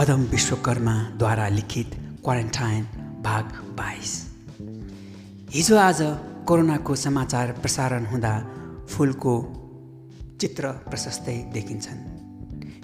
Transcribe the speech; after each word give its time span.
पदम 0.00 0.20
विश्वकर्माद्वारा 0.24 1.46
लिखित 1.48 1.90
क्वारेन्टाइन 2.24 2.84
भाग 3.22 3.44
बाइस। 3.78 4.12
हिजो 5.50 5.76
आज 5.76 5.98
कोरोनाको 6.48 6.94
समाचार 6.96 7.52
प्रसारण 7.52 8.06
हुँदा 8.06 8.32
फुलको 8.90 9.34
चित्र 10.40 10.68
प्रशस्तै 10.88 11.36
देखिन्छन्। 11.52 12.00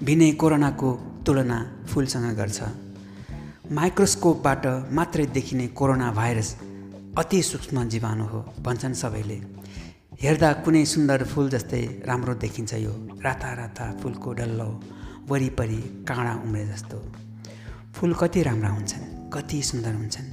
भिनै 0.04 0.30
कोरोनाको 0.32 0.92
तुलना 1.26 1.58
फुलसँग 1.88 2.36
गर्छ। 2.36 2.60
माइक्रोस्कोपबाट 3.72 4.66
मात्रै 4.92 5.26
देखिने 5.26 5.66
कोरोना 5.68 6.12
भाइरस 6.12 6.54
अति 7.18 7.42
सूक्ष्म 7.42 7.88
जीवाणु 7.88 8.26
हो 8.26 8.44
भन्छन् 8.60 8.94
सबैले। 8.94 9.40
हेर्दा 10.22 10.52
कुनै 10.52 10.84
सुन्दर 10.84 11.24
फुल 11.24 11.48
जस्तै 11.48 11.82
राम्रो 12.06 12.34
देखिन्छ 12.44 12.74
यो। 12.74 12.92
राता 13.24 13.54
राता 13.54 13.90
फुलको 14.02 14.32
डल्लो 14.32 14.70
वरिपरि 15.28 15.80
काँडा 16.08 16.34
उम्रे 16.44 16.66
जस्तो। 16.66 16.98
फुल 17.94 18.14
कति 18.14 18.42
राम्रा 18.42 18.68
हुन्छन् 18.68 19.30
कति 19.30 19.62
सुन्दर 19.62 19.94
हुन्छन्। 19.94 20.28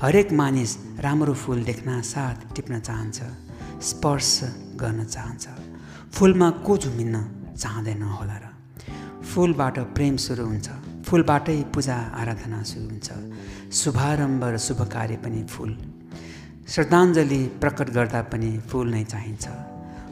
हरेक 0.00 0.32
मानिस 0.32 0.76
राम्रो 1.00 1.34
फुल 1.34 1.64
देख्न 1.64 2.00
साथ 2.02 2.54
टिप्न 2.54 2.80
चाहन्छ 2.80 3.18
स्पर्श 3.82 4.40
गर्न 4.76 5.04
चाहन्छ। 5.04 5.48
फुलमा 6.14 6.50
को 6.66 6.78
झुमिन्न 6.78 7.16
चाहँदैन 7.56 8.02
होला 8.02 8.36
र। 8.36 8.44
फुलबाट 9.24 9.78
प्रेम 9.94 10.16
सुरु 10.16 10.44
हुन्छ 10.46 10.68
फुलबाटै 11.06 11.58
पूजा 11.74 11.96
आराधना 12.20 12.62
सुरु 12.62 12.86
हुन्छ। 12.86 13.08
शुभारम्भ 13.72 14.44
र 14.44 14.58
शुभ 14.58 14.80
कार्य 14.92 15.16
पनि 15.16 15.42
फुल। 15.44 15.70
श्रद्धाञ्जली 16.68 17.42
प्रकट 17.62 17.90
गर्दा 17.90 18.22
पनि 18.22 18.50
फुल 18.68 18.86
नै 18.90 19.04
चाहिन्छ। 19.04 19.44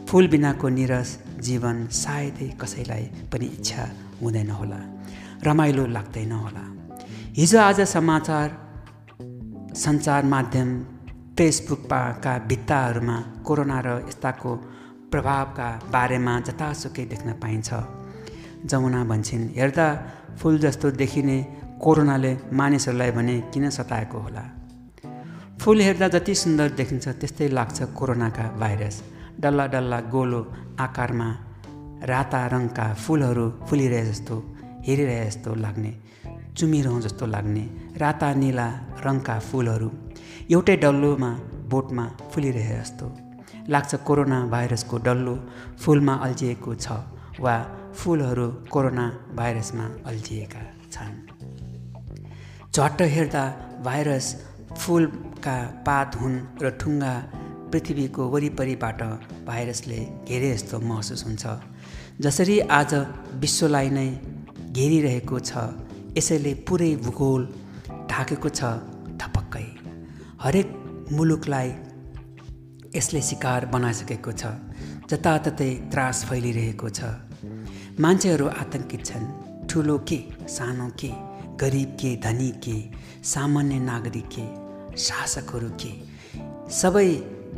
फुल 0.09 0.29
बिनाको 0.29 0.69
निरस 0.69 1.19
जीवन 1.45 1.87
सायदै 1.93 2.49
कसैलाई 2.61 3.05
पनि 3.33 3.47
इच्छा 3.47 3.85
हुँदैन 4.23 4.51
होला। 4.51 4.81
रमाइलो 5.45 5.85
लाग्दैन 5.87 6.33
होला। 6.33 6.65
हिजो 7.37 7.59
आज 7.61 7.81
समाचार 7.89 8.49
सञ्चार 9.77 10.25
माध्यम 10.25 10.69
फेसबुकका 11.39 12.33
भित्ताहरूमा 12.49 13.17
कोरोना 13.47 13.79
र 13.87 13.89
यस्ताको 14.09 14.51
प्रभावका 15.13 15.69
बारेमा 15.93 16.35
जतासुकै 16.41 17.05
देख्न 17.05 17.33
पाइन्छ। 17.43 17.71
जमुना 18.71 19.01
भन्छन् 19.05 19.45
हेर्दा 19.59 19.89
फुल 20.39 20.59
जस्तो 20.59 20.91
देखिने 21.01 21.39
कोरोनाले 21.83 22.33
मानिसहरूलाई 22.53 23.11
भने 23.11 23.37
किन 23.53 23.65
सताएको 23.71 24.19
होला? 24.19 24.45
फुल 25.61 25.81
हेर्दा 25.81 26.09
जति 26.09 26.35
सुन्दर 26.35 26.69
देखिन्छ 26.79 27.09
त्यस्तै 27.21 27.49
लाग्छ 27.49 27.79
कोरोनाका 27.99 28.45
भाइरस। 28.61 28.97
डल्ला 29.43 29.67
डल्ला 29.75 29.99
गोलो 30.15 30.41
आकारमा 30.87 31.29
राता 32.11 32.41
रङका 32.53 32.87
फुलहरू 33.05 33.47
फुलिरहे 33.69 34.05
जस्तो 34.07 34.37
हेरिरहे 34.87 35.25
जस्तो 35.27 35.55
लाग्ने 35.65 35.93
चुमिरहँ 36.57 37.01
जस्तो 37.01 37.27
लाग्ने 37.35 37.65
राता 38.03 38.29
निला 38.43 38.69
रङका 39.05 39.37
फुलहरू 39.49 39.91
एउटै 40.55 40.77
डल्लोमा 40.85 41.31
बोटमा 41.71 42.05
फुलिरहे 42.33 42.77
जस्तो। 42.81 43.07
लाग्छ 43.73 43.95
कोरोना 44.07 44.39
भाइरसको 44.55 44.97
डल्लो 45.07 45.35
फुलमा 45.83 46.15
अल्झिएको 46.27 46.75
छ 46.85 46.87
वा 47.45 47.55
फुलहरू 47.99 48.47
कोरोना 48.73 49.07
भाइरसमा 49.39 49.85
अल्झिएका 50.11 50.63
छन्। 50.95 51.15
झट्ट 52.75 53.01
हेर्दा 53.15 53.45
भाइरस 53.85 54.27
फुलका 54.81 55.57
पात 55.87 56.11
हुन् 56.21 56.39
र 56.63 56.71
ठुङ्गा 56.81 57.15
पृथ्वीको 57.75 58.29
वरिपरिबाट 58.31 59.01
भाइरसले 59.47 60.01
घेरे 60.29 60.51
जस्तो 60.53 60.79
महसुस 60.81 61.25
हुन्छ। 61.27 61.45
जसरी 62.25 62.59
आज 62.71 62.93
विश्वलाई 63.43 63.89
नै 63.91 64.09
घेरिरहेको 64.73 65.39
छ 65.41 65.63
यसैले 66.17 66.53
पुरै 66.69 66.91
भूगोल 67.05 67.43
ढाकेको 68.11 68.49
छ 68.59 68.71
थपक्कै 69.23 69.65
हरेक 70.45 70.69
मुलुकलाई 71.13 71.75
यसले 72.97 73.21
शिकार 73.31 73.67
बनाइसकेको 73.75 74.33
छ 74.41 74.55
जताततै 75.11 75.71
त्रास 75.93 76.25
फैलिरहेको 76.31 76.89
छ। 76.99 77.01
मान्छेहरू 78.01 78.47
आतङ्कित 78.63 79.07
छन् 79.07 79.29
ठुलो 79.69 79.99
के 80.09 80.23
सानो 80.57 80.89
के 81.01 81.13
गरिब 81.61 82.01
के 82.01 82.17
धनी 82.25 82.51
के 82.65 82.79
सामान्य 83.35 83.79
नागरिक 83.93 84.35
के 84.35 84.47
शासकहरू 85.03 85.71
के 85.83 85.93
सबै 86.75 87.09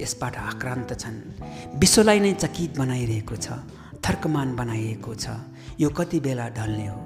यसबाट 0.01 0.37
आक्रान्त 0.37 0.93
छन्। 0.93 1.17
विश्वलाई 1.79 2.21
नै 2.21 2.33
चकित 2.33 2.79
बनाइरहेको 2.79 3.37
छ 3.37 3.49
थर्कमान 4.05 4.57
बनाइएको 4.57 5.15
छ। 5.15 5.29
यो 5.81 5.91
कति 5.91 6.21
बेला 6.21 6.49
ढल्ने 6.49 6.87
हो? 6.87 6.99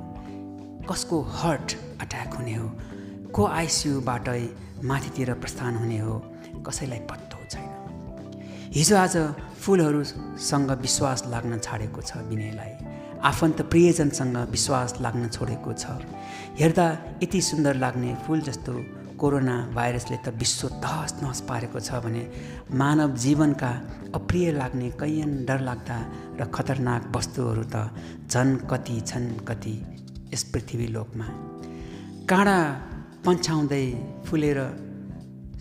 कसको 0.91 1.23
हर्ट 1.23 1.69
अट्याक 2.01 2.35
हुने 2.35 2.55
हो? 2.55 2.69
को 3.33 3.47
आइसियुबाटै 3.47 4.43
माथितिर 4.85 5.33
प्रस्थान 5.35 5.77
हुने 5.77 5.99
हो? 5.99 6.19
कसैलाई 6.67 6.99
पत्तो 6.99 7.39
छैन। 7.51 7.71
हिजो 8.75 8.97
आज 8.97 9.17
फुलहरूसँग 9.61 10.71
विश्वास 10.71 11.25
लाग्न 11.27 11.59
छाडेको 11.59 12.01
छ 12.01 12.17
विनयलाई। 12.17 12.73
आफन्त 13.23 13.63
प्रियजनसँग 13.63 14.37
विश्वास 14.37 14.95
लाग्न 15.01 15.29
छोडेको 15.29 15.73
छ। 15.73 15.85
हेर्दा 16.61 16.87
यति 17.23 17.41
सुन्दर 17.41 17.77
लाग्ने 17.77 18.15
फुल 18.27 18.41
जस्तो 18.41 18.73
कोरोना 19.21 19.57
भाइरसले 19.77 20.17
त 20.25 20.29
विश्व 20.41 20.69
तहस 20.83 21.13
नहस 21.23 21.41
पारेको 21.49 21.81
छ 21.81 22.01
भने 22.05 22.23
मानव 22.81 23.17
जीवनका 23.25 23.71
अप्रिय 24.19 24.53
लाग्ने 24.53 24.89
कैयन 25.01 25.33
डरलाग्दा 25.49 25.99
र 26.41 26.45
खतरनाक 26.55 27.03
वस्तुहरू 27.17 27.65
त 27.75 27.77
झन् 28.33 28.53
कति 28.71 28.97
छन् 29.11 29.29
कति 29.49 29.75
यस 30.33 30.43
पृथ्वी 30.53 30.87
लोकमा। 30.97 31.27
काँडा 32.31 32.59
पन्छाउँदै 33.27 33.85
फुलेर 34.27 34.59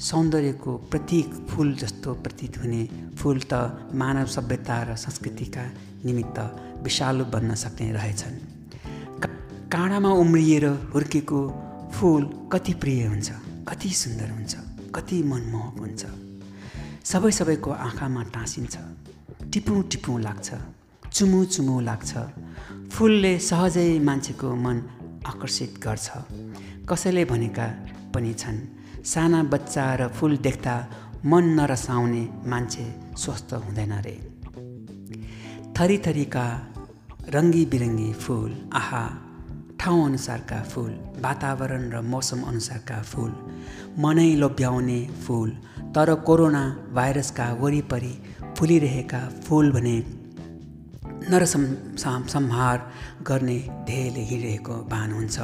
सौन्दर्यको 0.09 0.71
प्रतीक 0.91 1.27
फुल 1.49 1.73
जस्तो 1.81 2.13
प्रतीत 2.23 2.57
हुने 2.61 2.83
फुल 3.19 3.39
त 3.51 3.53
मानव 4.01 4.27
सभ्यता 4.35 4.77
र 4.89 4.95
संस्कृतिका 4.95 5.63
निमित्त 6.05 6.37
विषालु 6.83 7.25
बन्न 7.33 7.55
सक्ने 7.63 7.91
रहेछन्। 7.91 8.37
काँडामा 9.73 10.11
उम्रिएर 10.23 10.65
हुर्केको 10.93 11.41
फुल 11.95 12.23
कति 12.53 12.73
प्रिय 12.81 13.05
हुन्छ? 13.07 13.29
कति 13.69 13.89
सुन्दर 13.93 14.29
हुन्छ 14.31 14.53
कति 14.95 15.17
मनमोहक 15.23 15.79
हुन्छ। 15.79 16.05
सबै 17.05 17.31
सबैको 17.31 17.71
आँखामा 17.71 18.23
टाँसिन्छ। 18.33 18.75
टिपौँ 19.53 19.81
टिपौँ 19.91 20.19
लाग्छ 20.21 20.47
चुमु 21.13 21.43
चुमु 21.45 21.79
लाग्छ। 21.79 22.11
फुलले 22.93 23.33
सहजै 23.39 23.99
मान्छेको 23.99 24.49
मन 24.55 24.77
आकर्षित 25.25 25.77
गर्छ। 25.85 26.07
कसैले 26.89 27.25
भनेका 27.25 27.67
पनि 28.13 28.33
छन् 28.33 28.59
साना 29.05 29.43
बच्चा 29.53 29.85
र 29.95 30.07
फुल 30.17 30.37
देख्दा 30.37 30.75
मन 31.25 31.45
नरसाउने 31.59 32.23
मान्छे 32.49 32.85
स्वस्थ 33.17 33.53
हुँदैन 33.53 33.93
रे। 34.05 34.17
थरीथरीका 35.77 36.45
रङ्गी 37.29 37.65
बिरङ्गी 37.65 38.11
फुल 38.13 38.51
आहा! 38.73 39.28
ठाउँ 39.79 40.05
अनुसारका 40.05 40.61
फुल 40.63 40.91
वातावरण 41.21 41.91
र 41.91 42.01
मौसम 42.01 42.41
अनुसारका 42.43 43.01
फुल 43.01 43.31
मनै 43.99 44.35
लोभ्याउने 44.35 44.99
फुल 45.23 45.49
तर 45.95 46.13
कोरोना 46.27 46.63
भाइरसका 46.93 47.45
वरिपरि 47.53 48.13
फुलिरहेका 48.57 49.21
फुल 49.45 49.71
भने 49.71 49.97
नरसं 51.31 51.63
संहार 52.27 52.77
गर्ने 53.27 53.57
ध्येयले 53.85 54.19
हिँडिरहेको 54.19 54.75
भान 54.91 55.11
हुन्छ। 55.11 55.39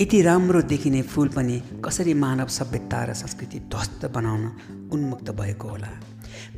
यति 0.00 0.22
राम्रो 0.22 0.62
देखिने 0.62 1.02
फुल 1.02 1.28
पनि 1.28 1.62
कसरी 1.84 2.14
मानव 2.14 2.48
सभ्यता 2.48 3.04
र 3.04 3.14
संस्कृति 3.14 3.58
ध्वस्त 3.70 4.06
बनाउन 4.14 4.44
उन्मुक्त 4.92 5.30
भएको 5.30 5.68
होला? 5.68 5.90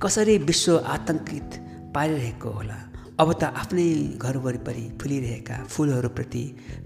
कसरी 0.03 0.39
विश्व 0.39 0.79
आतङ्कित 0.79 1.61
पारिरहेको 1.95 2.51
होला? 2.51 2.79
अब 3.21 3.33
त 3.33 3.45
आफ्नै 3.45 3.85
घर 4.21 4.37
वरिपरि 4.37 4.83
फुलिरहेका 5.03 5.57
फुलहरूप्रति 5.65 6.43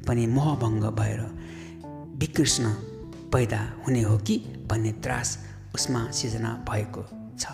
पनि 0.08 0.26
मोहभङ्ग 0.26 0.84
भएर 0.98 1.20
विकृष्ण 2.18 2.64
पैदा 3.32 3.60
हुने 3.86 4.02
हो 4.02 4.18
कि 4.18 4.36
भन्ने 4.70 4.92
त्रास 5.04 5.28
उसमा 5.74 6.10
सिर्जना 6.10 6.52
भएको 6.70 7.02
छ। 7.38 7.46